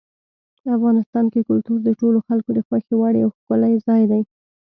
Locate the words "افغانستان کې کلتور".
0.77-1.77